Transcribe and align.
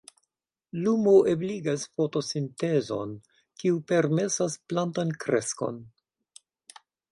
Lumo 0.85 1.11
ebligas 1.33 1.83
fotosintezon, 1.99 3.13
kiu 3.63 3.77
permesas 3.93 4.59
plantan 4.73 5.15
kreskon. 5.27 5.81